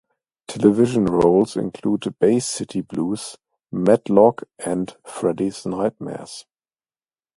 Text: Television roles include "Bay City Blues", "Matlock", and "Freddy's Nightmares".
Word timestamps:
Television 0.47 1.05
roles 1.05 1.55
include 1.55 2.15
"Bay 2.19 2.39
City 2.39 2.81
Blues", 2.81 3.35
"Matlock", 3.71 4.41
and 4.65 4.97
"Freddy's 5.05 5.63
Nightmares". 5.63 6.47